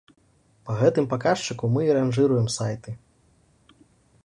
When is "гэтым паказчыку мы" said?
0.79-1.81